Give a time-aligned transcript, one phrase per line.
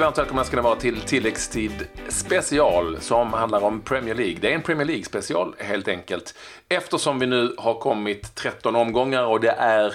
[0.00, 4.36] Mycket varmt välkomna ska ni vara till tilläggstid special som handlar om Premier League.
[4.40, 6.34] Det är en Premier League special helt enkelt.
[6.68, 9.94] Eftersom vi nu har kommit 13 omgångar och det är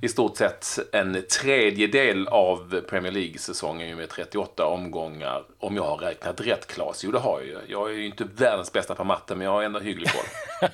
[0.00, 5.42] i stort sett en tredjedel av Premier League-säsongen med 38 omgångar.
[5.58, 7.04] Om jag har räknat rätt, Claes.
[7.04, 7.58] Jo, det har jag ju.
[7.68, 10.24] Jag är ju inte världens bästa på matte, men jag har ändå hygglig koll.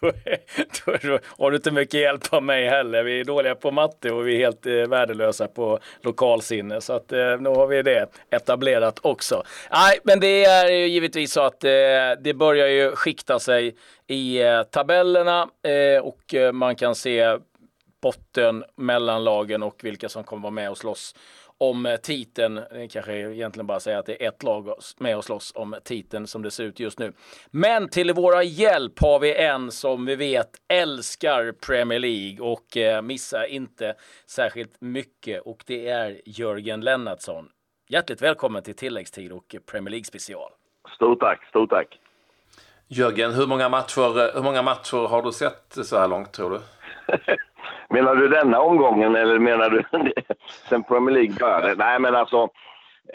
[0.00, 0.12] då,
[0.86, 3.02] då, då, har du inte mycket hjälp av mig heller.
[3.02, 6.80] Vi är dåliga på matte och vi är helt eh, värdelösa på lokalsinne.
[6.80, 9.42] Så att, eh, nu har vi det etablerat också.
[9.70, 11.70] Nej, men det är ju givetvis så att eh,
[12.20, 13.74] det börjar ju skikta sig
[14.06, 17.38] i eh, tabellerna eh, och eh, man kan se
[18.02, 21.14] botten mellan lagen och vilka som kommer vara med och slåss
[21.58, 22.54] om eh, titeln.
[22.70, 26.26] Det kanske egentligen bara säga att det är ett lag med och slåss om titeln
[26.26, 27.12] som det ser ut just nu.
[27.50, 33.02] Men till våra hjälp har vi en som vi vet älskar Premier League och eh,
[33.02, 33.94] missar inte
[34.26, 37.48] särskilt mycket och det är Jörgen Lennartsson.
[37.88, 40.50] Hjärtligt välkommen till tilläggstid och Premier League special.
[40.96, 41.98] Stort tack, stort tack.
[42.88, 46.60] Jörgen, hur många matcher, hur många matcher har du sett så här långt tror du?
[47.92, 49.84] Menar du denna omgången eller menar du
[50.68, 51.74] sen Premier League började?
[51.74, 52.48] Nej, men alltså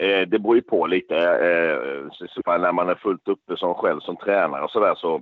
[0.00, 1.16] eh, det beror ju på lite.
[1.16, 5.20] Eh, när man är fullt uppe som själv som tränare och sådär så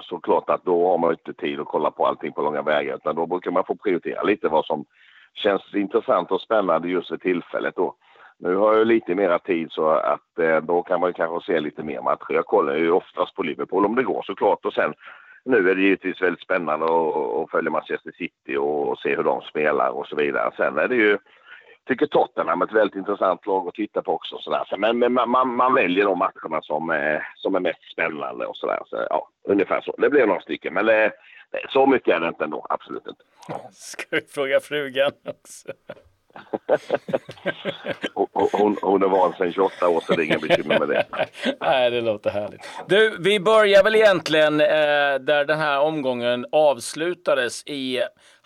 [0.00, 2.96] så klart att då har man inte tid att kolla på allting på långa vägar
[2.96, 4.84] utan då brukar man få prioritera lite vad som
[5.34, 7.94] känns intressant och spännande just för tillfället då.
[8.38, 11.82] Nu har jag lite mera tid så att eh, då kan man kanske se lite
[11.82, 12.32] mer matcher.
[12.32, 14.94] Jag kollar ju oftast på Liverpool om det går såklart och sen
[15.46, 19.88] nu är det givetvis väldigt spännande att följa Manchester City och se hur de spelar
[19.88, 20.52] och så vidare.
[20.56, 21.18] Sen är det ju,
[21.86, 24.38] tycker Tottenham är ett väldigt intressant lag att titta på också.
[24.38, 28.46] Så Men, men man, man, man, väljer de matcherna som, är, som är mest spännande
[28.46, 28.82] och sådär.
[28.86, 29.94] Så, ja, ungefär så.
[29.98, 31.12] Det blir några stycken, men det,
[31.68, 32.66] så mycket är det inte ändå.
[32.68, 33.22] Absolut inte.
[33.72, 35.68] Ska vi fråga frugan också?
[38.52, 41.06] hon, hon är van sedan 28 år så det är inga bekymmer med det.
[41.60, 42.60] Nej, det låter härligt.
[42.88, 44.66] Du, vi börjar väl egentligen eh,
[45.20, 48.02] där den här omgången avslutades i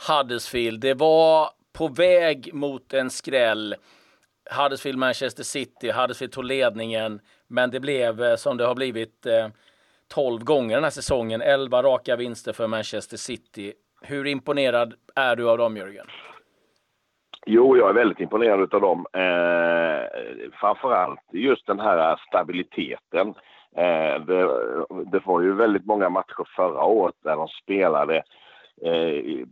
[0.08, 0.80] Huddersfield.
[0.80, 3.74] Det var på väg mot en skräll.
[4.50, 9.48] Huddersfield, Manchester City, Huddersfield tog ledningen, men det blev eh, som det har blivit eh,
[10.08, 11.42] 12 gånger den här säsongen.
[11.42, 13.72] 11 raka vinster för Manchester City.
[14.02, 16.06] Hur imponerad är du av dem, Jörgen?
[17.46, 19.06] Jo, jag är väldigt imponerad av dem.
[19.12, 23.34] Eh, framförallt just den här stabiliteten.
[23.76, 24.48] Eh, det,
[25.12, 28.16] det, var ju väldigt många matcher förra året där de spelade
[28.82, 29.46] eh,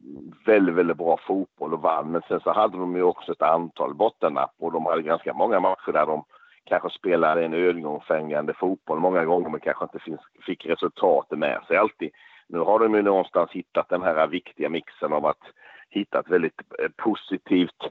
[0.46, 2.12] väldigt, väldigt bra fotboll och vann.
[2.12, 5.60] Men sen så hade de ju också ett antal bottennapp och de hade ganska många
[5.60, 6.24] matcher där de
[6.64, 11.76] kanske spelade en övergångsfrämjande fotboll många gånger men kanske inte finns, fick resultatet med sig
[11.76, 12.10] alltid.
[12.48, 15.42] Nu har de ju någonstans hittat den här viktiga mixen av att
[15.90, 17.82] hittat väldigt eh, positivt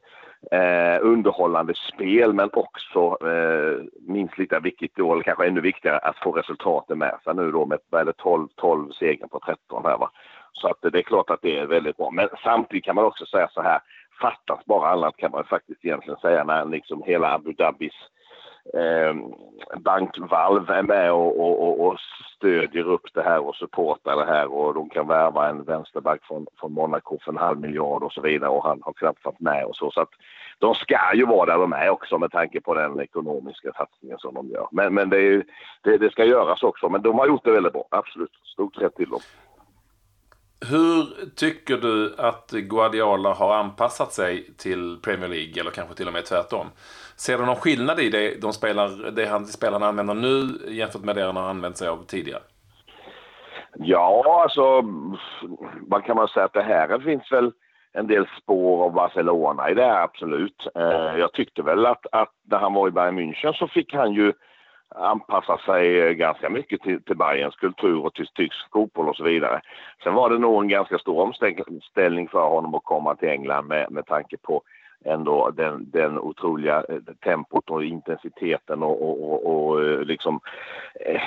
[0.52, 6.18] eh, underhållande spel men också eh, minst lika viktigt då, eller kanske ännu viktigare, att
[6.18, 10.12] få resultaten med sig nu då med vad 12, 12 segrar på 13 här va.
[10.54, 12.12] Så att det är klart att det är väldigt bra.
[12.12, 13.80] Men samtidigt kan man också säga så här,
[14.22, 17.94] fattas bara annat kan man faktiskt egentligen säga när liksom hela Abu Dhabis
[18.74, 19.16] eh,
[19.80, 22.00] bankvalv är med och, och, och,
[22.36, 26.46] stödjer upp det här och supportar det här och de kan värva en vänsterback från,
[26.60, 29.66] från Monaco för en halv miljard och så vidare och han har knappt varit med
[29.66, 29.92] och så.
[29.92, 30.10] Så att
[30.60, 34.34] de ska ju vara där de är också med tanke på den ekonomiska satsningen som
[34.34, 34.68] de gör.
[34.72, 35.44] Men, men det, är,
[35.82, 36.90] det, det ska göras också.
[36.90, 38.32] Men de har gjort det väldigt bra, absolut.
[38.44, 39.22] Stort rätt till dem.
[40.62, 46.14] Hur tycker du att Guardiola har anpassat sig till Premier League eller kanske till och
[46.14, 46.68] med tvärtom?
[47.16, 51.16] Ser du någon skillnad i det, de spelar, det han, spelarna använder nu jämfört med
[51.16, 52.42] det han har använt sig av tidigare?
[53.74, 54.82] Ja, alltså
[55.82, 57.52] vad kan man säga att det här finns väl
[57.94, 60.68] en del spår av Barcelona i det här, absolut.
[60.76, 64.14] Eh, jag tyckte väl att, att när han var i Bayern München så fick han
[64.14, 64.34] ju
[64.96, 69.24] anpassa sig eh, ganska mycket till, till Bayerns kultur och till tysk fotboll och så
[69.24, 69.62] vidare.
[70.04, 73.92] Sen var det nog en ganska stor omställning för honom att komma till England med,
[73.92, 74.62] med tanke på
[75.06, 80.40] ändå den, den otroliga eh, tempot och intensiteten och, och, och, och eh, liksom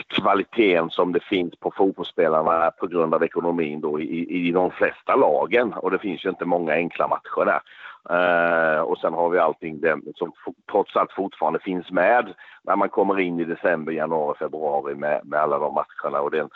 [0.09, 5.17] kvaliteten som det finns på fotbollsspelarna på grund av ekonomin då i, i de flesta
[5.17, 7.61] lagen och det finns ju inte många enkla matcher där.
[8.08, 10.32] Eh, och sen har vi allting det, som
[10.70, 15.41] trots allt fortfarande finns med när man kommer in i december, januari, februari med, med
[15.41, 16.49] alla de matcherna och den,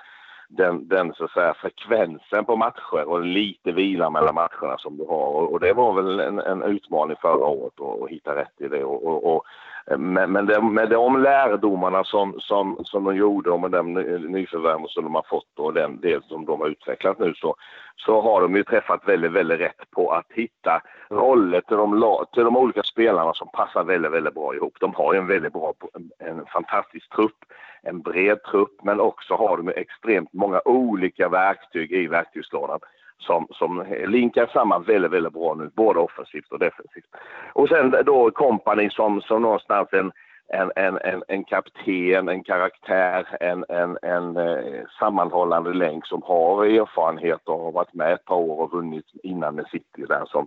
[0.49, 5.05] den, den så att säga, frekvensen på matcher och lite vila mellan matcherna som du
[5.05, 5.27] har.
[5.27, 8.85] Och, och det var väl en, en utmaning förra året att hitta rätt i det.
[8.85, 9.45] Och, och, och,
[9.87, 14.89] men, men det, med de lärdomarna som, som, som de gjorde och med den nyförvärven
[14.89, 17.57] som de har fått och den del som de har utvecklat nu så,
[17.97, 22.45] så har de ju träffat väldigt, väldigt rätt på att hitta roller till de, till
[22.45, 24.77] de olika spelarna som passar väldigt, väldigt bra ihop.
[24.81, 27.39] De har ju en väldigt bra, en, en fantastisk trupp,
[27.83, 32.81] en bred trupp, men också har de extremt många olika verktyg i verktygslådan
[33.19, 37.07] som, som linkar samman väldigt, väldigt bra nu, både offensivt och defensivt.
[37.53, 40.13] Och sen då kompani som, som någonstans en,
[40.49, 46.65] en, en, en, en kapten, en karaktär, en, en, en eh, sammanhållande länk som har
[46.65, 50.47] erfarenhet och har varit med ett par år och vunnit innan med City där som,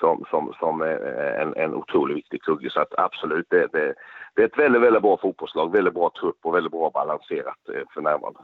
[0.00, 2.70] som, som, som eh, en, en otroligt viktig kugge.
[2.70, 3.94] Så att absolut, det, det,
[4.34, 7.82] det är ett väldigt, väldigt bra fotbollslag, väldigt bra trupp och väldigt bra balanserat eh,
[7.94, 8.40] för närvarande.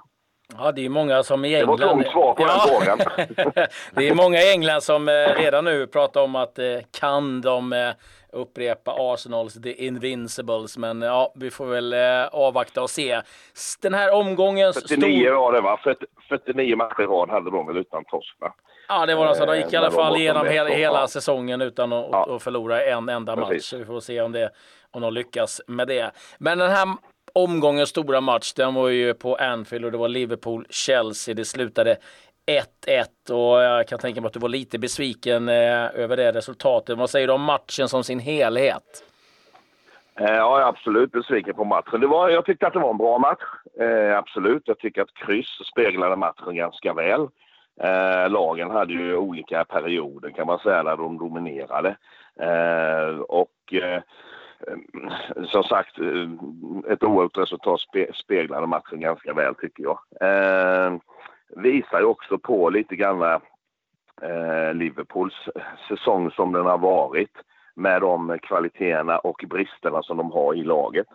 [0.59, 1.79] Ja, det är många som i England...
[1.79, 2.87] Det var ett långt svar på ja.
[2.87, 3.67] den frågan.
[3.95, 6.65] det är många i England som eh, redan nu pratar om att eh,
[7.01, 7.91] kan de eh,
[8.33, 10.79] upprepa Arsenals The Invincibles.
[10.79, 11.95] Men ja, vi får väl
[12.33, 13.21] avvakta och se.
[13.83, 14.75] Den här omgångens...
[14.75, 15.35] 49 stor...
[15.35, 15.79] var det va?
[16.29, 18.55] 49 matcher i rad hade de väl utan torsk va?
[18.89, 22.09] Ja, det var alltså, de gick i alla fall igenom hela, hela säsongen utan att,
[22.13, 22.39] ja.
[22.39, 23.73] förlora en enda match.
[23.73, 24.51] Vi får se om, det,
[24.91, 26.11] om de lyckas med det.
[26.39, 26.89] Men den här
[27.35, 31.35] omgångens stora match, den var ju på Anfield och det var Liverpool-Chelsea.
[31.35, 31.97] Det slutade
[33.27, 36.99] 1-1 och jag kan tänka mig att du var lite besviken eh, över det resultatet.
[36.99, 39.05] Vad säger du om matchen som sin helhet?
[40.21, 42.01] Eh, ja, jag är absolut besviken på matchen.
[42.01, 43.43] Det var, jag tyckte att det var en bra match.
[43.81, 44.63] Eh, absolut.
[44.65, 47.21] Jag tycker att kryss speglade matchen ganska väl.
[47.81, 51.97] Eh, lagen hade ju olika perioder kan man säga där de dominerade.
[52.41, 54.03] Eh, och Eh,
[54.69, 57.81] Eh, som sagt, eh, ett oavgjort resultat
[58.15, 59.99] speglade matchen ganska väl tycker jag.
[60.21, 60.93] Eh,
[61.57, 63.23] visar ju också på lite grann
[64.23, 65.49] eh, Liverpools
[65.89, 67.37] säsong som den har varit
[67.75, 71.07] med de kvaliteterna och bristerna som de har i laget.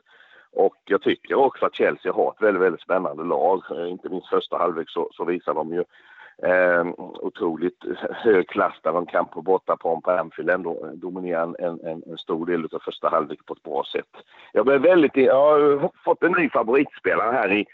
[0.52, 3.64] Och jag tycker också att Chelsea har ett väldigt, väldigt spännande lag.
[3.72, 5.84] Eh, inte minst första halvlek så, så visar de ju
[6.44, 11.56] eh, otroligt hög klass där de kan på bortaplan på Anfield ändå eh, dominera en,
[11.60, 14.24] en, en stor del av första halvlek på ett bra sätt.
[14.54, 17.66] Jag, blev väldigt, eh, jag har fått en ny favoritspelare här i,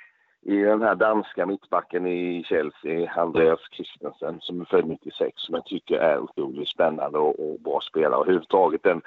[0.45, 5.65] i den här danska mittbacken i Chelsea, Andreas Christensen som är född 96, som jag
[5.65, 8.21] tycker är otroligt spännande och, och bra spelare.
[8.21, 9.01] Överhuvudtaget den,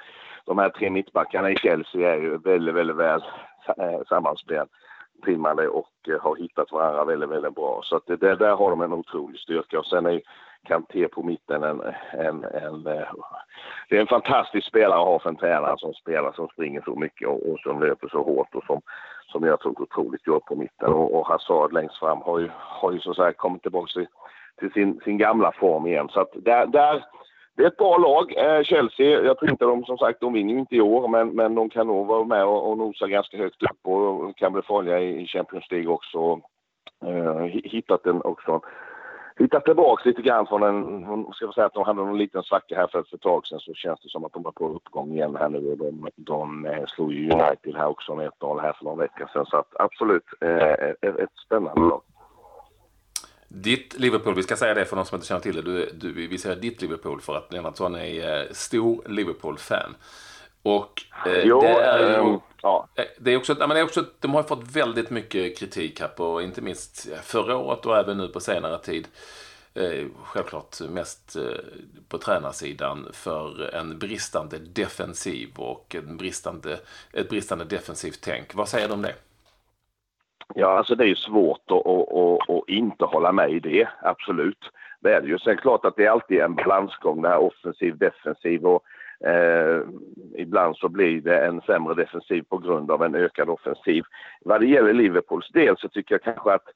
[0.45, 3.21] de här tre mittbackarna i Chelsea är ju väldigt, väldigt väl
[3.77, 4.69] eh, sammanspelade
[5.23, 7.81] trimmade och eh, har hittat varandra väldigt, väldigt bra.
[7.83, 10.21] Så att det, där har de en otrolig styrka och sen är
[10.63, 11.81] Kanté på mitten en,
[12.11, 13.07] en, en, eh,
[13.89, 16.95] det är en fantastisk spelare att ha för en tränare som spelar, som springer så
[16.95, 18.81] mycket och, och som löper så hårt och som,
[19.31, 20.93] som gör ett otroligt jobb på mitten.
[20.93, 24.07] Och, och Hazard längst fram har ju, har ju så att säga kommit tillbaka till,
[24.59, 26.09] till sin, sin gamla form igen.
[26.09, 27.05] Så att där, där
[27.57, 29.21] det är ett bra lag, eh, Chelsea.
[29.21, 31.69] Jag tror inte de, som sagt, de vinner ju inte i år, men, men de
[31.69, 35.27] kan nog vara med och, och nosa ganska högt upp och kan bli farliga i
[35.27, 36.41] Champions League också.
[37.05, 38.61] Eh, hittat den också
[39.39, 42.75] hittat tillbaka lite grann från en, ska jag säga att de hade en liten svacka
[42.75, 45.35] här för ett tag sedan så känns det som att de var på uppgång igen
[45.39, 48.85] här nu och de, de eh, slog ju United här också med 1-0 här för
[48.85, 50.71] någon vecka sedan så att absolut eh,
[51.01, 52.01] ett, ett spännande lag.
[53.47, 55.61] Ditt Liverpool, vi ska säga det för de som inte känner till det.
[55.61, 59.95] Du, du, vi säger ditt Liverpool för att Lennartsson är eh, stor Liverpool-fan.
[60.63, 62.39] Och eh, jo, det är ju...
[62.61, 62.87] Ja.
[63.17, 66.41] Det är också, men det är också, de har fått väldigt mycket kritik här på,
[66.41, 69.07] inte minst förra året och även nu på senare tid.
[69.73, 71.43] Eh, självklart mest eh,
[72.07, 76.79] på tränarsidan för en bristande defensiv och en bristande,
[77.13, 78.53] ett bristande defensivt tänk.
[78.53, 79.15] Vad säger du om det?
[80.55, 83.87] Ja, alltså det är ju svårt att, att, att, att, inte hålla med i det,
[84.01, 84.71] absolut.
[84.99, 85.37] Det är det ju.
[85.37, 88.83] Sen är det klart att det är alltid en balansgång, det här offensiv, defensiv och
[89.27, 89.81] eh,
[90.35, 94.03] ibland så blir det en sämre defensiv på grund av en ökad offensiv.
[94.41, 96.67] Vad det gäller Liverpools del så tycker jag kanske att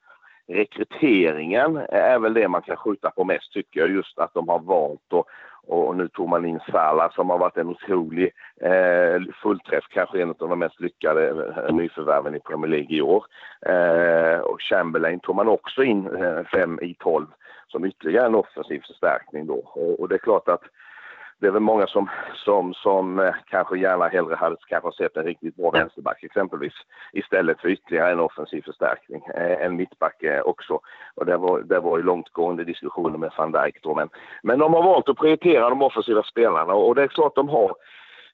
[0.47, 3.91] rekryteringen är väl det man kan skjuta på mest tycker jag.
[3.91, 5.25] Just att de har valt att
[5.67, 10.29] och nu tog man in Salah som har varit en otrolig eh, fullträff, kanske en
[10.29, 13.25] av de mest lyckade eh, nyförvärven i Premier League i år.
[13.65, 17.27] Eh, och Chamberlain tog man också in eh, fem i tolv
[17.67, 19.53] som ytterligare en offensiv förstärkning då.
[19.53, 20.63] Och, och det är klart att
[21.41, 25.23] det är väl många som, som, som eh, kanske gärna hellre hade kanske sett en
[25.23, 26.73] riktigt bra vänsterback exempelvis
[27.13, 29.23] istället för ytterligare en offensiv förstärkning.
[29.35, 30.79] Eh, en mittback eh, också.
[31.15, 33.95] Och det var, det var ju långtgående diskussioner med van Dijk då.
[33.95, 34.09] Men,
[34.43, 37.75] men de har valt att prioritera de offensiva spelarna och det är klart de har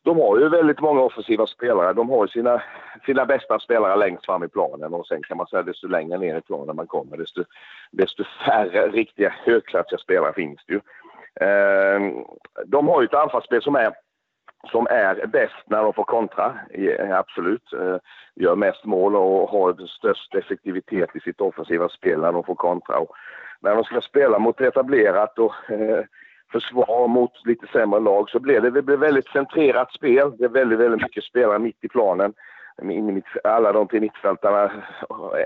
[0.03, 1.93] de har ju väldigt många offensiva spelare.
[1.93, 2.61] De har ju sina,
[3.05, 6.37] sina bästa spelare längst fram i planen och sen kan man säga desto längre ner
[6.37, 7.43] i planen man kommer desto,
[7.91, 10.79] desto färre riktiga högklassiga spelare finns det ju.
[11.41, 12.13] Ehm,
[12.65, 13.93] de har ju ett anfallsspel som är
[14.71, 16.59] som är bäst när de får kontra,
[17.13, 17.73] absolut.
[17.73, 17.97] Eh,
[18.35, 22.97] gör mest mål och har störst effektivitet i sitt offensiva spel när de får kontra.
[22.97, 23.11] Och
[23.61, 26.03] när de ska spela mot etablerat och eh,
[26.51, 30.37] försvar mot lite sämre lag så blir det, det blir väldigt centrerat spel.
[30.37, 32.33] Det är väldigt, väldigt mycket spelare mitt i planen.
[33.43, 34.71] Alla de till mittfältarna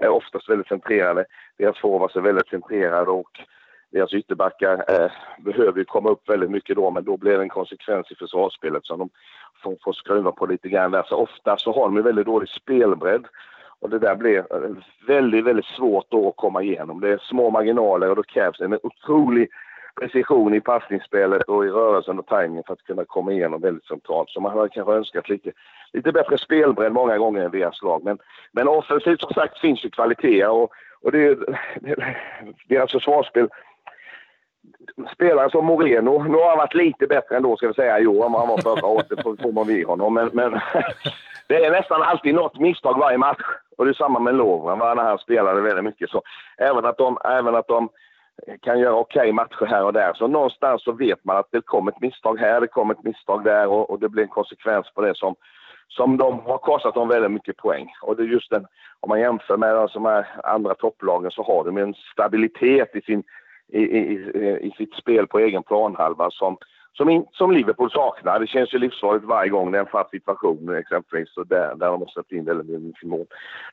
[0.01, 1.25] är oftast väldigt centrerade.
[1.57, 3.31] Deras forwards är väldigt centrerade och
[3.91, 7.50] deras ytterbackar eh, behöver ju komma upp väldigt mycket då, men då blir det en
[7.50, 9.10] konsekvens i försvarsspelet som de
[9.63, 11.03] får, får skruva på lite grann där.
[11.03, 13.25] Så ofta så har de ju väldigt dålig spelbredd
[13.79, 14.71] och det där blir eh,
[15.07, 17.01] väldigt, väldigt svårt då att komma igenom.
[17.01, 19.50] Det är små marginaler och då krävs en otrolig
[20.00, 24.29] precision i passningsspelet och i rörelsen och tajmingen för att kunna komma igenom väldigt centralt.
[24.29, 25.51] Så man hade kanske önskat lite,
[25.93, 28.03] lite bättre spelbredd många gånger än deras lag.
[28.03, 28.17] Men,
[28.51, 30.71] men offensivt som sagt finns ju kvaliteter och,
[31.01, 31.36] och det,
[31.81, 32.15] det,
[32.67, 33.50] deras försvarsspel
[35.13, 38.25] spelare som Moreno, nu har han varit lite bättre ändå ska vi säga i år
[38.25, 40.13] än vad han var förra året, det får man ge honom.
[40.13, 40.51] Men, men
[41.47, 43.41] det är nästan alltid något misstag varje match.
[43.77, 46.09] Och det är samma med Lovren, när han spelade väldigt mycket.
[46.09, 46.21] Så
[46.57, 47.89] även att de, även att de
[48.61, 50.13] kan göra okej okay matcher här och där.
[50.13, 53.43] Så någonstans så vet man att det kommer ett misstag här, det kommer ett misstag
[53.43, 55.35] där och, och det blir en konsekvens på det som,
[55.87, 57.91] som de har kostat dem väldigt mycket poäng.
[58.01, 58.65] Och det är just den,
[58.99, 63.23] om man jämför med de här andra topplagen så har de en stabilitet i, sin,
[63.71, 64.13] i, i,
[64.61, 66.57] i sitt spel på egen planhalva som,
[66.93, 68.39] som, in, som Liverpool saknar.
[68.39, 71.87] Det känns ju livsfarligt varje gång det är en fast situation exempelvis och där, där
[71.87, 73.25] de har släppt in väldigt mycket mål.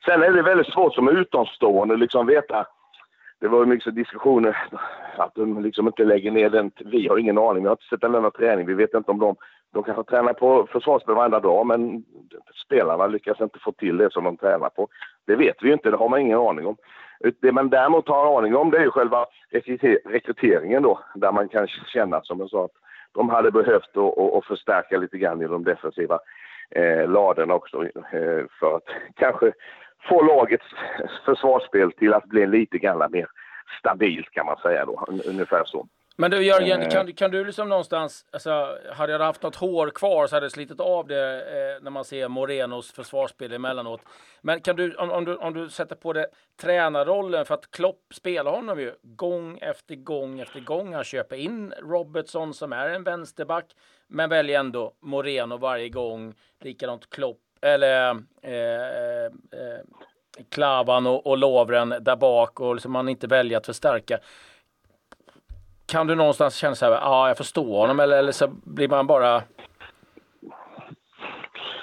[0.05, 2.67] Sen är det väldigt svårt som utomstående liksom veta
[3.40, 4.57] det var mycket diskussioner
[5.17, 6.71] att de liksom inte lägger ner den.
[6.85, 7.62] Vi har ingen aning.
[7.62, 8.67] Vi har inte sett en enda träning.
[8.67, 9.37] Vi vet inte om de...
[9.73, 12.05] De kanske tränar på försvarsspel varenda dag men
[12.67, 14.88] spelarna lyckas inte få till det som de tränar på.
[15.26, 15.90] Det vet vi inte.
[15.90, 16.76] Det har man ingen aning om.
[17.41, 19.27] Det man däremot har aning om det är ju själva
[20.05, 21.01] rekryteringen då.
[21.15, 22.71] Där man kan känna som jag sa att
[23.13, 26.19] de hade behövt att förstärka lite grann i de defensiva
[26.71, 28.85] eh, laderna också eh, för att
[29.15, 29.53] kanske
[30.09, 30.65] få lagets
[31.25, 33.27] försvarsspel till att bli lite grann mer
[33.79, 35.07] stabilt kan man säga då.
[35.27, 35.87] Ungefär så.
[36.21, 36.91] Men du Jörgen, eh.
[36.91, 40.53] kan, kan du liksom någonstans, alltså, hade jag haft något hår kvar så hade jag
[40.53, 44.01] slitit av det eh, när man ser Morenos försvarsspel emellanåt.
[44.41, 46.27] Men kan du om, om, du, om du sätter på det
[46.61, 50.95] tränarrollen, för att Klopp spelar honom ju gång efter gång efter gång.
[50.95, 53.67] Han köper in Robertson som är en vänsterback,
[54.07, 56.35] men väljer ändå Moreno varje gång.
[56.61, 59.81] Likadant Klopp eller eh, eh, eh,
[60.51, 64.19] Klavan och, och Lovren där bak och liksom man inte väljer att förstärka.
[65.88, 68.88] Kan du någonstans känna så här, ja ah, jag förstår honom eller, eller så blir
[68.88, 69.42] man bara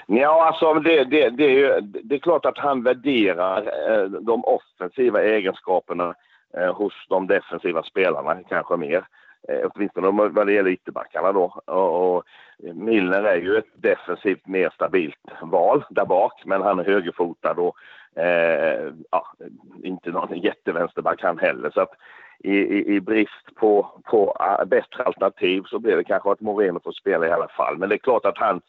[0.08, 3.58] Ja, alltså det, det, det, är ju, det är klart att han värderar
[3.90, 6.16] eh, de offensiva egenskaperna
[6.58, 9.08] eh, hos de defensiva spelarna kanske mer.
[9.50, 11.62] Eh, åtminstone vad det gäller ytterbackarna då.
[11.66, 12.24] Och, och
[12.58, 17.76] Milner är ju ett defensivt mer stabilt val där bak, men han är högerfotad och
[18.22, 19.34] eh, ja,
[19.84, 21.72] inte någon jättevänsterback han heller.
[21.74, 21.94] Så att
[22.40, 26.80] i, i, i, brist på, på eh, bättre alternativ så blir det kanske att Moreno
[26.84, 27.78] får spela i alla fall.
[27.78, 28.62] Men det är klart att han,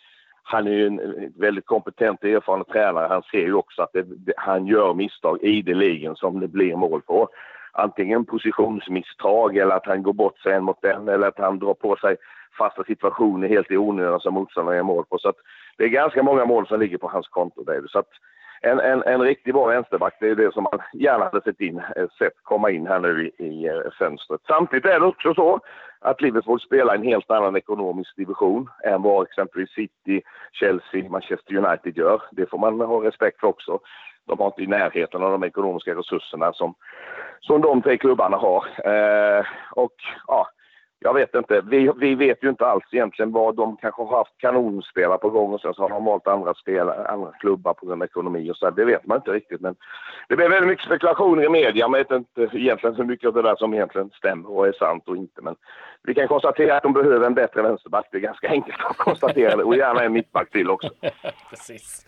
[0.43, 3.07] han är ju en väldigt kompetent och erfaren tränare.
[3.09, 7.03] Han ser ju också att det, det, han gör misstag ideligen som det blir mål
[7.03, 7.29] på
[7.73, 11.75] antingen positionsmisstag eller att han går bort sig en mot en eller att han drar
[11.75, 12.17] på sig
[12.59, 15.19] fasta situationer helt i onödan som motståndaren gör mål på.
[15.19, 15.37] Så att
[15.77, 17.65] det är ganska många mål som ligger på hans konto.
[17.65, 17.91] David.
[17.91, 18.09] Så att
[18.63, 21.79] en, en, en riktigt bra vänsterback, det är det som man gärna hade sett, in,
[21.97, 24.41] eh, sett komma in här nu i, i eh, fönstret.
[24.47, 25.61] Samtidigt är det också så
[26.01, 30.23] att Liverpool spelar en helt annan ekonomisk division än vad exempelvis City,
[30.53, 32.23] Chelsea, Manchester United gör.
[32.31, 33.79] Det får man ha respekt för också.
[34.27, 36.75] De har inte i närheten av de ekonomiska resurserna som,
[37.41, 38.65] som de tre klubbarna har.
[38.85, 39.95] Eh, och
[40.27, 40.47] ja,
[40.99, 41.61] jag vet inte.
[41.61, 45.53] Vi, vi vet ju inte alls egentligen vad de kanske har haft kanonspelare på gång
[45.53, 48.57] och sen så har de valt andra, spelare, andra klubbar på grund av ekonomi och
[48.57, 48.71] så.
[48.71, 49.61] Det vet man inte riktigt.
[49.61, 49.77] Men
[50.29, 51.89] det blir väldigt mycket spekulationer i media.
[51.89, 55.09] Man vet inte egentligen hur mycket av det där som egentligen stämmer och är sant
[55.09, 55.43] och inte.
[55.43, 55.57] Men
[56.03, 58.09] vi kan konstatera att de behöver en bättre vänsterback.
[58.11, 59.65] Det är ganska enkelt att konstatera det.
[59.65, 60.91] Och gärna en mittback till också.
[61.51, 62.07] Precis.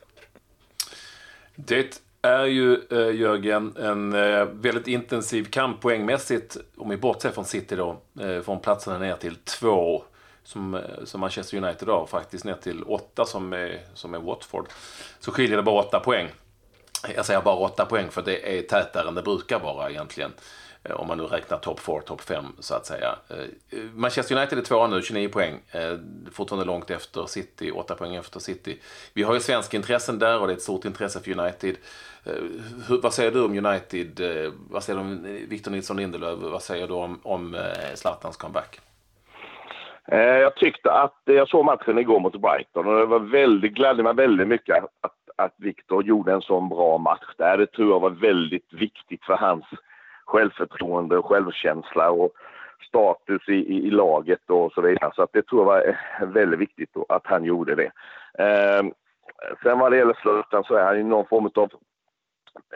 [1.57, 7.45] Det är ju, eh, Jörgen, en eh, väldigt intensiv kamp poängmässigt, om vi bortser från
[7.45, 10.03] City då, eh, från platserna ner till två
[10.49, 14.67] som, eh, som Manchester United har, faktiskt ner till åtta som är, som är Watford.
[15.21, 16.29] Så skiljer det bara åtta poäng.
[17.17, 20.33] Jag säger bara åtta poäng för det är tätare än det brukar vara egentligen.
[20.85, 23.19] Eh, om man nu räknar topp 4, topp 5 så att säga.
[23.29, 25.61] Eh, Manchester United är tvåa nu, 29 poäng.
[26.33, 28.81] Fortfarande långt efter City, 8 poäng efter City.
[29.13, 31.77] Vi har ju svenska intressen där och det är ett stort intresse för United.
[32.27, 32.43] Eh,
[32.89, 34.21] hur, vad säger du om United?
[34.21, 36.39] Eh, vad säger du om Victor Nilsson Lindelöf?
[36.39, 38.81] Vad säger du om, om eh, Zlatans comeback?
[40.11, 44.15] Jag tyckte att, jag såg matchen igår mot Brighton och det var väldigt, glädde mig
[44.15, 47.59] väldigt mycket att, att Victor gjorde en sån bra match där.
[47.59, 49.65] Det tror jag var väldigt viktigt för hans
[50.25, 52.31] självförtroende och självkänsla och
[52.89, 55.13] status i, i, i laget och så vidare.
[55.15, 55.97] Så att det tror jag var
[56.27, 57.91] väldigt viktigt att han gjorde det.
[58.45, 58.83] Eh,
[59.63, 61.71] sen vad det gäller Zlatan så är han ju någon form av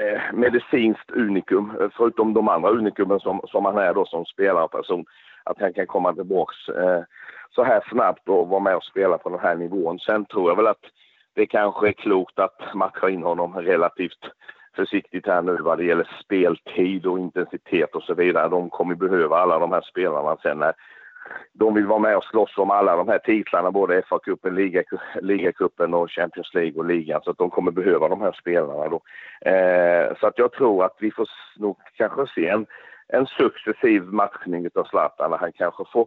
[0.00, 5.04] eh, medicinskt unikum, eh, förutom de andra unikumen som, som han är då som spelarperson.
[5.44, 7.02] Att han kan komma tillbaks eh,
[7.54, 9.98] så här snabbt och vara med och spela på den här nivån.
[9.98, 10.84] Sen tror jag väl att
[11.34, 14.24] det kanske är klokt att matcha in honom relativt
[14.76, 18.48] försiktigt här nu vad det gäller speltid och intensitet och så vidare.
[18.48, 20.72] De kommer behöva alla de här spelarna sen när
[21.52, 24.54] de vill vara med och slåss om alla de här titlarna, både FA-cupen,
[25.20, 27.20] ligacupen och Champions League och ligan.
[27.24, 29.00] Så att de kommer behöva de här spelarna då.
[29.50, 32.66] Eh, så att jag tror att vi får nog kanske se en,
[33.08, 35.36] en successiv matchning av Zlatan.
[35.40, 36.06] Han kanske får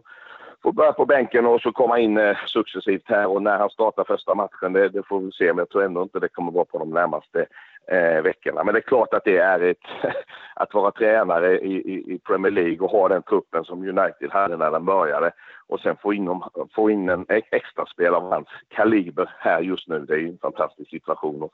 [0.62, 4.04] får börja på bänken och så komma in eh, successivt här och när han startar
[4.04, 5.46] första matchen, det, det, får vi se.
[5.46, 7.46] Men jag tror ändå inte det kommer vara på de närmaste
[7.88, 8.64] eh, veckorna.
[8.64, 9.78] Men det är klart att det är ett,
[10.54, 14.56] att vara tränare i, i, i, Premier League och ha den truppen som United hade
[14.56, 15.32] när den började
[15.68, 16.42] och sen få in,
[16.74, 19.98] få in en e-, extra spel av hans kaliber här just nu.
[19.98, 21.42] Det är en fantastisk situation.
[21.42, 21.52] Och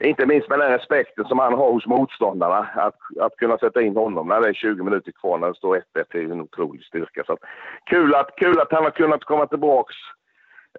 [0.00, 2.68] inte minst med den respekten som han har hos motståndarna.
[2.74, 5.76] Att, att kunna sätta in honom när det är 20 minuter kvar när det står
[5.76, 7.22] 1-1 är en otrolig styrka.
[7.26, 7.40] Så att,
[7.84, 9.94] kul, att, kul att han har kunnat komma tillbaks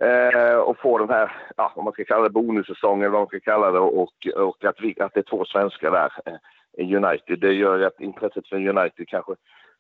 [0.02, 3.40] eh, och få den här, ja, vad man ska kalla det, bonussäsongen, vad man ska
[3.40, 7.40] kalla det, och, och att, vi, att det är två svenskar där eh, i United.
[7.40, 9.34] Det gör att intresset för United kanske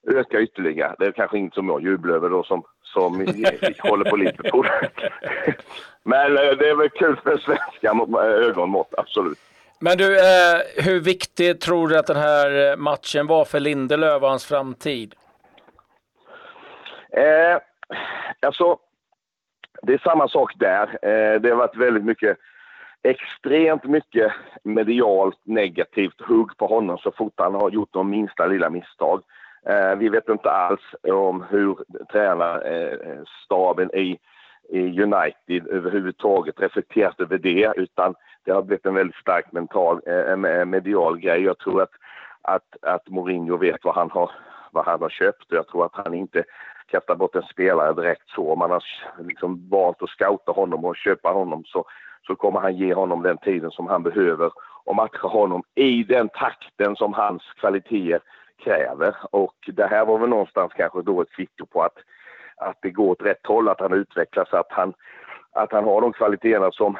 [0.07, 0.95] ökar ytterligare.
[0.99, 3.13] Det är kanske inte som jag jublar över då som, som
[3.79, 4.67] håller på Liverpool.
[6.03, 9.37] Men eh, det är väl kul för svenska ögonmått, absolut.
[9.79, 14.29] Men du, eh, hur viktig tror du att den här matchen var för Lindelöf och
[14.29, 15.15] hans framtid?
[17.11, 17.57] Eh,
[18.39, 18.77] alltså,
[19.83, 20.87] det är samma sak där.
[21.01, 22.37] Eh, det har varit väldigt mycket,
[23.03, 24.31] extremt mycket
[24.63, 29.21] medialt negativt hugg på honom så fort han har gjort de minsta lilla misstag.
[29.65, 31.77] Eh, vi vet inte alls om hur
[32.11, 34.19] tränarstaben eh, i,
[34.69, 40.65] i United överhuvudtaget reflekterat över det utan det har blivit en väldigt stark mental, eh,
[40.65, 41.41] medial grej.
[41.41, 41.91] Jag tror att,
[42.41, 44.31] att, att Mourinho vet vad han har
[44.71, 45.45] vad han har köpt.
[45.49, 46.43] Jag tror att han inte
[46.93, 48.51] kasta bort en spelare direkt så.
[48.53, 48.83] Om man har
[49.19, 51.85] liksom valt att scouta honom och köpa honom så,
[52.27, 54.51] så kommer han ge honom den tiden som han behöver
[54.85, 58.21] och matcha honom i den takten som hans kvaliteter
[58.63, 59.15] kräver.
[59.31, 61.97] Och det här var väl någonstans kanske då ett kvitto på att,
[62.57, 64.93] att det går åt rätt håll, att han utvecklas, att han,
[65.51, 66.97] att han har de kvaliteterna som,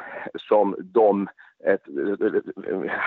[0.48, 1.28] som de
[1.66, 1.84] ett,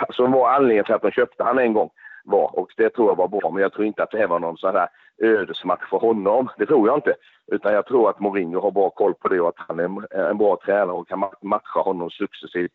[0.09, 1.89] som var anledningen till att de köpte han en gång
[2.27, 2.59] var.
[2.59, 4.57] Och det tror jag var bra, men jag tror inte att det här var någon
[4.57, 6.49] sån här ödesmatch för honom.
[6.57, 7.15] Det tror jag inte.
[7.51, 10.37] Utan jag tror att Mourinho har bra koll på det och att han är en
[10.37, 12.71] bra tränare och kan matcha honom successivt,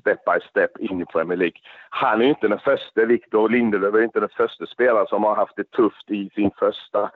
[0.00, 1.58] step by step, in i Premier League.
[1.90, 5.56] Han är inte den första, Victor Lindelöf är inte den första spelaren som har haft
[5.56, 7.10] det tufft i sin första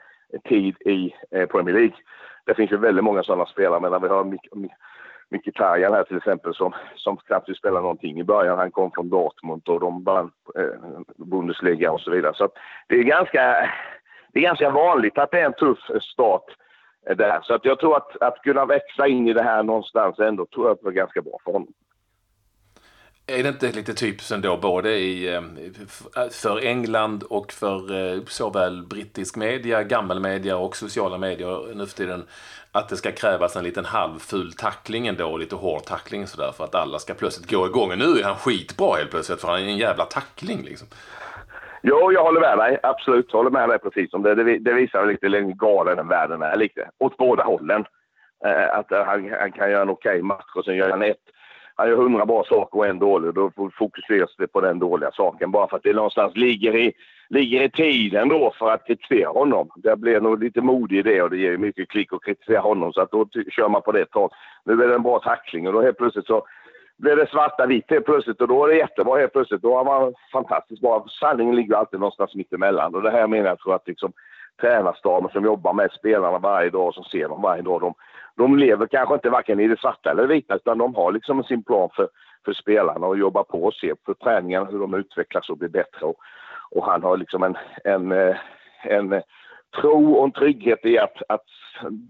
[0.49, 1.97] tid i eh, Premier League.
[2.45, 4.25] Det finns ju väldigt många sådana spelare, men vi har
[5.31, 8.59] Mkhitaryan här till exempel som, som knappt vill spela någonting i början.
[8.59, 12.35] Han kom från Dortmund och de vann eh, Bundesliga och så vidare.
[12.35, 12.49] Så
[12.89, 13.71] det är ganska,
[14.33, 16.45] det är ganska vanligt att det är en tuff start
[17.09, 17.41] eh, där.
[17.43, 20.67] Så att jag tror att, att kunna växa in i det här någonstans ändå tror
[20.67, 21.73] jag att det var ganska bra för honom.
[23.29, 25.43] Är det inte lite typiskt ändå både i, eh,
[26.31, 32.25] för England och för eh, såväl brittisk media, gammelmedia och sociala medier nu för tiden
[32.73, 36.75] att det ska krävas en liten halvful tackling ändå, lite hård tackling sådär för att
[36.75, 37.91] alla ska plötsligt gå igång.
[37.91, 40.89] Och nu är han skitbra helt plötsligt för han är en jävla tackling liksom.
[41.83, 42.79] Jo, jag håller med dig.
[42.83, 44.35] Absolut, jag håller med dig precis om det.
[44.35, 46.91] Det, det visar lite hur galen världen är lite.
[46.99, 47.85] Åt båda hållen.
[48.45, 51.17] Eh, att han, han, kan göra en okej okay match och sen gör han ett
[51.77, 53.35] han gör hundra bra saker och en dålig.
[53.35, 56.93] Då fokuseras det på den dåliga saken bara för att det någonstans ligger i,
[57.29, 59.71] ligger i tiden då för att kritisera honom.
[59.77, 62.61] Det blir nog lite modig i det och det ger ju mycket klick att kritisera
[62.61, 64.31] honom så att då kör man på det ett tag.
[64.65, 66.47] Nu är det en bra tackling och då helt plötsligt så
[66.97, 69.63] blir det svarta vitt helt plötsligt och då är det jättebra helt plötsligt.
[69.63, 71.07] Då har man fantastiskt bra.
[71.21, 74.13] Sanningen ligger alltid någonstans mittemellan och det här menar jag tror att liksom
[74.61, 77.81] tränarstaben som jobbar med spelarna varje dag och som ser dem varje dag.
[77.81, 77.95] De,
[78.37, 81.63] de lever kanske inte varken i det svarta eller vita utan de har liksom sin
[81.63, 82.09] plan för,
[82.45, 86.07] för spelarna och jobbar på och ser på träningen hur de utvecklas och blir bättre.
[86.07, 86.17] Och,
[86.71, 88.37] och han har liksom en, en, eh,
[88.83, 89.23] en, en
[89.81, 91.47] tro och en trygghet i att, att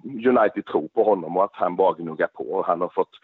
[0.04, 2.44] United tror på honom och att han bara gnuggar på.
[2.44, 3.20] Och han har fått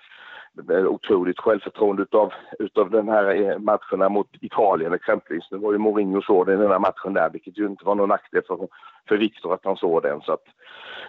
[0.88, 5.48] otroligt självförtroende utav, utav den här eh, matcherna mot Italien exempelvis.
[5.50, 8.42] Det var ju Mourinho så den här matchen där, vilket ju inte var någon nackdel
[8.46, 8.68] för,
[9.08, 10.20] för Viktor att han såg den.
[10.20, 10.44] Så att,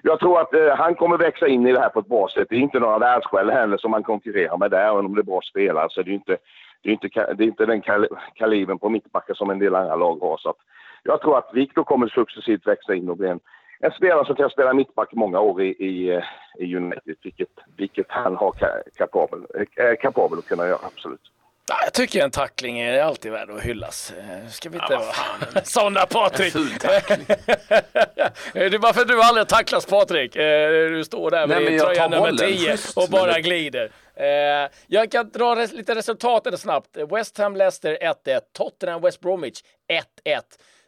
[0.02, 2.48] jag tror att eh, han kommer växa in i det här på ett bra sätt.
[2.50, 5.24] Det är inte några världsskäl heller som han konkurrerar med där, även om det är
[5.24, 6.38] bra spelare så är det ju inte,
[6.82, 9.96] det är inte, det är inte den kal kalibern på mittbackar som en del andra
[9.96, 10.38] lag har.
[10.38, 10.58] Så att,
[11.04, 13.40] jag tror att Viktor kommer successivt växa in och bli en
[13.80, 16.24] en spelare som kan spela mittback många år i, i, eh,
[16.60, 18.56] i United, vilket, vilket han har
[18.98, 19.40] kapabel,
[19.76, 21.22] är eh, kapabel att kunna göra, absolut.
[21.84, 24.14] Jag tycker en tackling är alltid värd att hyllas.
[24.18, 26.54] Eh, ska vi inte ja, vara sådana Patrik?
[28.54, 30.34] det är bara för att du aldrig har tacklats Patrik.
[30.34, 33.92] Du står där med Nej, tröja nummer 10 och bara glider.
[34.88, 36.98] Jag kan dra lite resultaten snabbt.
[37.12, 38.40] West Ham Leicester 1-1.
[38.54, 39.62] Tottenham West Bromwich
[40.26, 40.42] 1-1.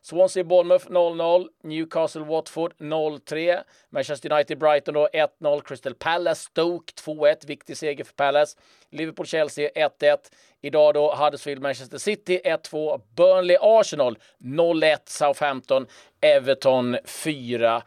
[0.06, 7.48] Swansea Bournemouth 0-0, Newcastle Watford 0-3, Manchester United Brighton då 1-0, Crystal Palace Stoke 2-1,
[7.48, 8.58] viktig seger för Palace,
[8.92, 10.18] Liverpool Chelsea 1-1,
[10.62, 15.88] idag då Huddersfield Manchester City 1-2, Burnley Arsenal 0-1, Southampton
[16.22, 17.82] Everton 4-1.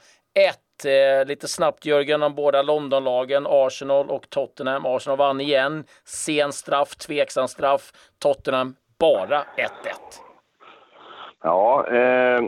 [0.85, 4.87] Eh, lite snabbt Jörgen om båda Londonlagen, Arsenal och Tottenham.
[4.87, 5.85] Arsenal vann igen.
[6.05, 7.93] Sen straff, tveksam straff.
[8.19, 10.28] Tottenham bara 1-1.
[11.43, 12.43] Ja, eh,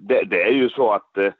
[0.00, 1.32] det, det, är ju så att eh,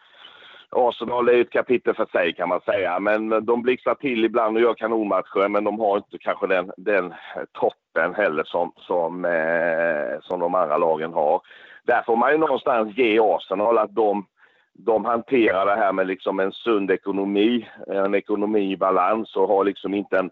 [0.71, 3.01] Arsenal är ett kapitel för sig kan man säga.
[3.01, 7.15] Men de blixtrar till ibland och gör kanonmatcher men de har inte kanske den, den
[7.53, 11.41] toppen heller som, som, eh, som de andra lagen har.
[11.85, 14.27] Där får man ju någonstans ge Arsenal att de,
[14.73, 19.65] de hanterar det här med liksom en sund ekonomi, en ekonomi i balans och har
[19.65, 20.31] liksom inte en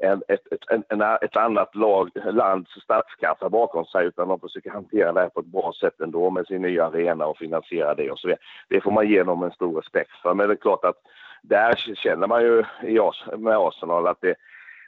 [0.00, 5.12] en, ett, ett, en, ett annat lag, lands statskassa bakom sig utan de försöker hantera
[5.12, 8.18] det här på ett bra sätt ändå med sin nya arena och finansiera det och
[8.18, 8.40] så vidare.
[8.68, 10.34] Det får man ge dem en stor respekt för.
[10.34, 10.96] Men det är klart att
[11.42, 14.34] där känner man ju i oss, med Arsenal att det,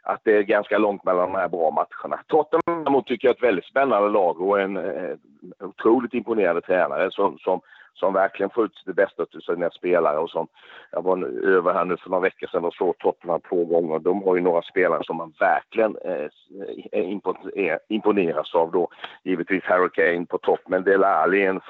[0.07, 2.23] att det är ganska långt mellan de här bra matcherna.
[2.27, 5.16] Tottenham tycker jag är ett väldigt spännande lag och en eh,
[5.61, 7.61] otroligt imponerande tränare som, som
[7.99, 10.49] som verkligen får ut det bästa av sina spelare och som
[10.90, 13.99] jag var över här nu för några veckor sedan och såg Tottenham två gånger.
[13.99, 18.88] De har ju några spelare som man verkligen eh, imponeras av då.
[19.25, 21.61] Givetvis Harry Kane på topp, men Dele Alli är en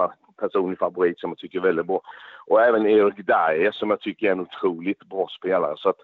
[0.40, 2.00] personlig favorit som jag tycker är väldigt bra.
[2.46, 5.74] Och även Erik Dyer som jag tycker är en otroligt bra spelare.
[5.76, 6.00] Så att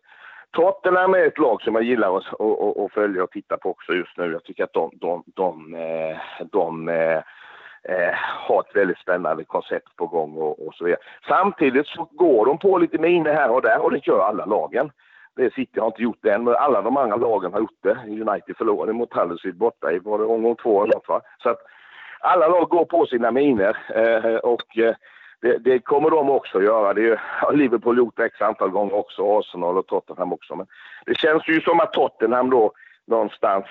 [0.53, 3.71] Tottenham är ett lag som jag gillar att, och, och, och följa och titta på
[3.71, 4.33] också just nu.
[4.33, 6.17] Jag tycker att de, de, de, de,
[6.53, 7.23] de eh,
[7.89, 8.15] eh,
[8.49, 11.01] har ett väldigt spännande koncept på gång och, och så vidare.
[11.29, 14.91] Samtidigt så går de på lite miner här och där och det gör alla lagen.
[15.37, 17.99] Det City har inte gjort det än, men alla de andra lagen har gjort det.
[18.07, 21.21] United förlorade mot Huddersfield borta i var det omgång två eller något va?
[21.43, 21.59] Så att
[22.21, 24.95] alla lag går på sina miner eh, och eh,
[25.43, 26.95] det, det, kommer de också göra.
[26.95, 30.57] Det har Liverpool gjort x antal gånger också, Arsenal och Tottenham också.
[30.57, 30.67] Men
[31.07, 32.73] det känns ju som att Tottenham då
[33.07, 33.65] någonstans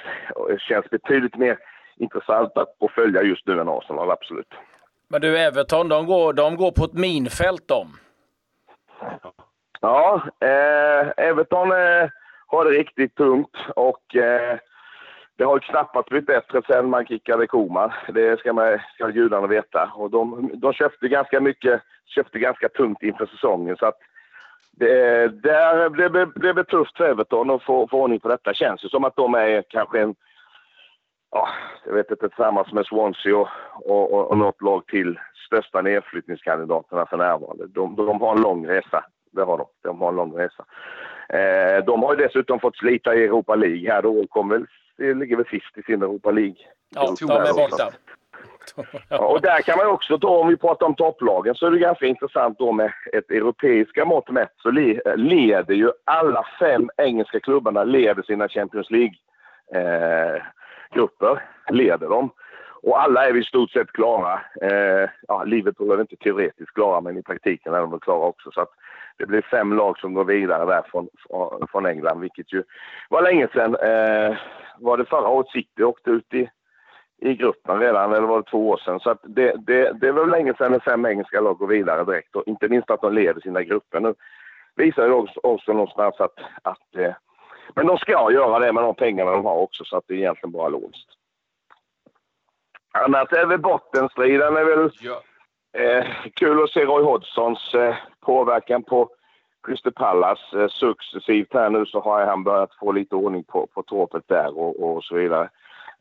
[0.49, 1.57] eh, känns betydligt mer
[1.97, 4.53] intressant att följa just nu än Arsenal, absolut.
[5.07, 7.87] Men du, Everton, de går, de går på ett minfält de.
[9.81, 12.09] Ja, eh, Everton eh,
[12.47, 14.57] har det riktigt tungt och eh,
[15.41, 17.91] det har knappast blivit bättre sen man kickade Koman.
[18.07, 19.91] Det ska, man, ska gudarna veta.
[19.95, 23.97] Och de, de köpte ganska mycket, köpte ganska tungt inför säsongen så att
[24.71, 25.89] det, där
[26.39, 28.53] blev det tufft för Everton att få, få ordning på detta.
[28.53, 30.15] Känns ju som att de är kanske en
[31.31, 31.47] ja,
[31.85, 33.37] jag vet inte, tillsammans med Swansea
[33.75, 37.67] och, och, och något lag till största nedflyttningskandidaterna för närvarande.
[37.67, 39.03] De, de har en lång resa.
[39.31, 39.67] Det har de.
[39.83, 40.65] De har en lång resa.
[41.29, 44.65] Eh, de har ju dessutom fått slita i Europa League här då och kommer
[45.01, 46.55] väl, ligger väl sist i sin Europa League.
[46.89, 47.91] Ja, de är borta.
[49.09, 51.79] Ja, och där kan man också ta, om vi pratar om topplagen, så är det
[51.79, 54.71] ganska intressant då med ett europeiska mått mätt så
[55.15, 59.15] leder ju alla fem engelska klubbarna leder sina Champions League
[59.73, 60.41] eh,
[61.69, 62.29] leder dem.
[62.83, 64.41] Och alla är vi i stort sett klara.
[64.61, 68.51] Eh, ja, Liverpool är inte teoretiskt klara, men i praktiken är de väl klara också.
[68.51, 68.69] Så att
[69.17, 71.07] det blir fem lag som går vidare där från,
[71.71, 72.63] från England, vilket ju
[73.09, 73.75] var länge sedan.
[73.75, 74.37] Eh,
[74.79, 76.49] var det förra året City åkte ut i,
[77.21, 78.99] i gruppen redan, eller var det två år sedan?
[78.99, 82.43] Så att det, det, det var länge sedan fem engelska lag går vidare direkt och
[82.45, 83.99] inte minst att de leder sina grupper.
[83.99, 84.13] Nu
[84.75, 87.13] visar ju också, också någonstans att, att eh,
[87.75, 90.17] men de ska göra det med de pengarna de har också, så att det är
[90.17, 91.20] egentligen bara låst.
[92.91, 95.21] Annars är väl bottenstriden är väl ja.
[95.79, 99.09] eh, kul att se Roy Hodgsons eh, påverkan på
[99.67, 103.83] Crystal Palace eh, successivt här nu så har han börjat få lite ordning på, på
[103.83, 105.49] torpet där och, och så vidare.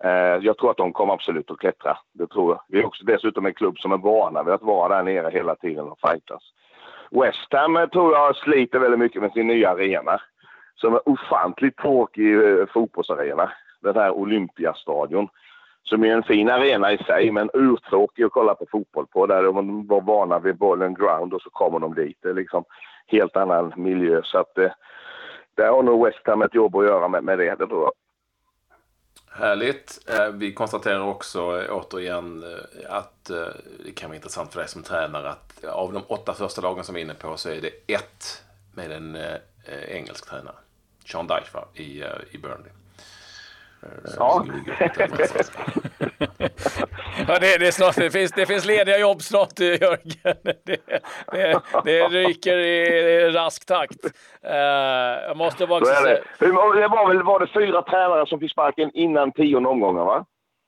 [0.04, 1.98] Eh, jag tror att de kommer absolut att klättra.
[2.12, 2.62] Det tror jag.
[2.68, 5.54] Vi är också dessutom en klubb som är vana vid att vara där nere hela
[5.54, 6.42] tiden och fightas.
[7.10, 10.20] West Ham eh, tror jag sliter väldigt mycket med sin nya arena.
[10.74, 13.52] som är ofantligt tråkig eh, fotbollsarena.
[13.82, 15.28] Den här Olympiastadion.
[15.82, 19.26] Som är en fin arena i sig, men urtråkig att kolla på fotboll på.
[19.26, 22.18] Där de var vana vid bollen ground och så kommer de dit.
[22.22, 22.64] Det är liksom
[23.06, 24.20] helt annan miljö.
[24.24, 24.70] Så att, eh,
[25.54, 27.92] där har nog West Ham ett jobb att göra med, med det, det tror jag.
[29.32, 29.98] Härligt.
[30.08, 33.30] Eh, vi konstaterar också eh, återigen eh, att
[33.84, 36.94] det kan vara intressant för dig som tränare att av de åtta första lagen som
[36.94, 39.18] vi är inne på så är det ett med en
[39.88, 40.54] engelsk tränare.
[41.06, 42.79] Sean Dyche i, i Burnley.
[44.16, 44.44] Ja.
[47.28, 50.00] ja det, det, är snart, det, finns, det finns lediga jobb snart, Jörgen.
[50.64, 50.80] Det,
[51.32, 54.04] det, det ryker i rask takt.
[54.04, 54.52] Uh,
[55.26, 56.18] jag måste bara också säga...
[56.38, 56.52] Det.
[56.52, 60.24] var väl var det fyra tränare som fick sparken innan tionde omgången, va?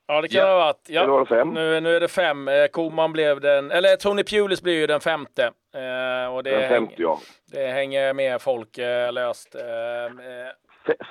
[0.07, 0.47] Ja, det kan ja.
[0.47, 0.89] det ha varit.
[0.89, 1.07] Ja.
[1.07, 1.49] Var det fem?
[1.49, 2.49] Nu, nu är det fem.
[2.49, 5.43] Eh, Koman blev den, eller Tony Pulis blir ju den femte.
[5.43, 7.19] Uh, och det den femte, häng, ja.
[7.53, 9.57] Det hänger med folk uh, löst.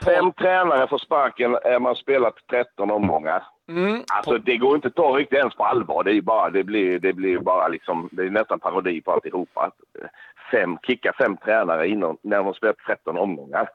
[0.05, 3.43] Fem tränare får sparken är man spelat 13 omgångar.
[3.69, 4.03] Mm.
[4.13, 6.03] Alltså det går inte att ta riktigt ens på allvar.
[6.03, 9.71] Det, är bara, det, blir, det blir bara liksom, det är nästan parodi på alltihopa.
[10.51, 13.69] Fem, kicka fem tränare innan, när de spelat 13 omgångar.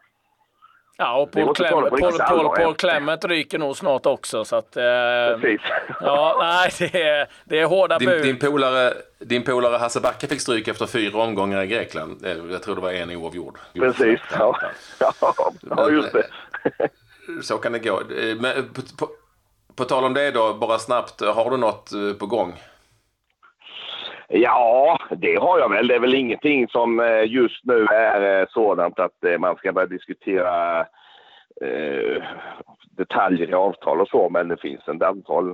[0.99, 4.45] Ja, och Paul, Clement, Paul, Paul, Paul Clement ryker nog snart också.
[4.45, 4.83] Så att, eh,
[5.41, 5.61] Precis.
[6.01, 8.23] Ja, nej, det är, det är hårda din, bud.
[8.23, 12.27] Din polare, din polare Hasse Backe fick stryk efter fyra omgångar i Grekland.
[12.51, 13.59] Jag tror det var en oavgjord.
[13.75, 14.61] Precis, ja.
[15.77, 16.27] ja, just det.
[17.43, 18.01] Så kan det gå.
[18.41, 19.09] Men på, på,
[19.77, 21.21] på tal om det då, bara snabbt.
[21.21, 22.55] Har du något eh, på gång?
[24.29, 25.87] Ja, det har jag väl.
[25.87, 29.73] Det är väl ingenting som eh, just nu är eh, sådant att eh, man ska
[29.73, 30.81] börja diskutera
[31.61, 32.23] eh,
[32.97, 35.51] detaljer i avtal och så, men det finns ett antal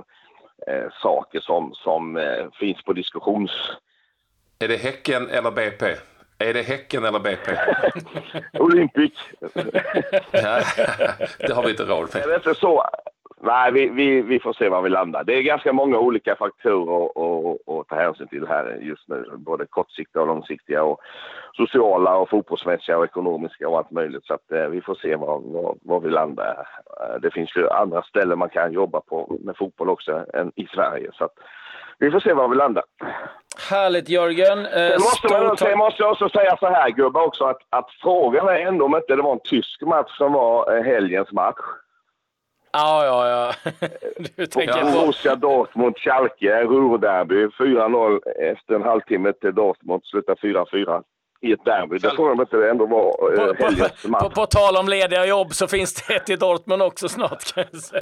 [0.67, 3.51] eh, saker som, som eh, finns på diskussions...
[4.59, 5.85] Är det Häcken eller BP?
[6.39, 7.51] Är det Häcken eller BP?
[8.59, 9.11] Olympic.
[11.39, 12.23] det har vi inte råd med.
[12.23, 12.83] Är det inte så?
[13.45, 15.23] Nej, vi, vi, vi får se var vi landar.
[15.23, 17.05] Det är ganska många olika faktorer
[17.81, 19.25] att ta hänsyn till här just nu.
[19.37, 20.99] Både kortsiktiga och långsiktiga och
[21.53, 24.25] sociala och fotbollsmässiga och ekonomiska och allt möjligt.
[24.25, 26.67] Så att, eh, vi får se var, var, var, vi landar.
[27.01, 30.67] Eh, det finns ju andra ställen man kan jobba på med fotboll också än i
[30.67, 31.09] Sverige.
[31.13, 31.33] Så att,
[31.99, 32.83] vi får se var vi landar.
[33.69, 34.59] Härligt Jörgen.
[34.65, 37.89] Eh, sen, måste man, sen måste jag också säga så här gubbar också att, att
[38.01, 41.59] frågan är ändå om inte det var en tysk match som var eh, helgens match.
[42.73, 43.71] Ja, ja, ja.
[44.35, 44.91] Du tänker på...
[44.91, 47.47] Borussia Dortmund, Schalke, Ruhrderby.
[47.47, 48.19] 4-0
[48.51, 50.01] efter en halvtimme till Dortmund.
[50.05, 51.03] Slutar 4-4
[51.43, 51.97] i ett derby.
[51.97, 54.21] Det får de inte ändå vara eh, helgens match.
[54.21, 57.53] På, på, på, tal om lediga jobb så finns det ett i Dortmund också snart
[57.53, 58.01] kan jag säga.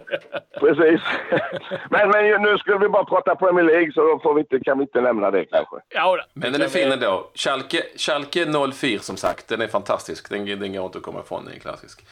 [0.60, 1.01] Precis.
[1.89, 4.77] men, men nu skulle vi bara prata Premier League så då får vi inte, kan
[4.77, 5.75] vi inte lämna det kanske.
[5.89, 6.23] Ja, då.
[6.34, 7.31] men den är fin ändå.
[7.36, 10.29] Schalke, Schalke 04 som sagt, den är fantastisk.
[10.29, 12.05] Den, den går inte att komma ifrån, den är klassisk.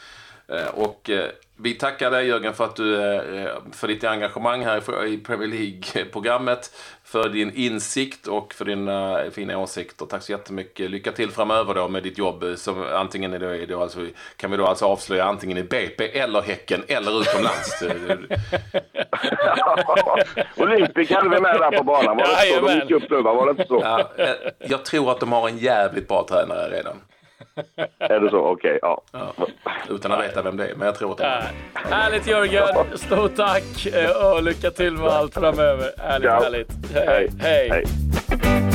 [0.50, 5.06] Eh, och eh, vi tackar dig Jörgen för, att du, eh, för ditt engagemang här
[5.06, 6.70] i Premier League-programmet.
[7.04, 10.06] För din insikt och för dina fina åsikter.
[10.06, 10.90] Tack så jättemycket.
[10.90, 12.44] Lycka till framöver då med ditt jobb.
[12.56, 16.42] Som antingen är det, då alltså, kan vi då alltså avslöja antingen i BP eller
[16.42, 17.82] Häcken eller utomlands.
[20.56, 22.16] Olympic hade vi med där på banan.
[22.16, 22.60] Var det så?
[22.66, 23.80] De gick upp nu, var det inte så?
[23.84, 24.10] Ja,
[24.58, 26.96] jag tror att de har en jävligt bra tränare redan
[27.98, 28.38] är det så?
[28.38, 29.02] Okej, okay, ja.
[29.12, 29.46] ja.
[29.88, 31.50] Utan att veta vem det är, men jag tror att det är.
[31.74, 31.80] Ja.
[31.90, 32.66] Härligt Jörgen!
[32.94, 35.90] Stort tack eh, och lycka till med allt framöver.
[35.98, 36.40] Härligt, ja.
[36.42, 36.72] härligt.
[36.94, 37.30] Hej.
[37.40, 37.70] Hej.
[37.70, 38.69] Hej.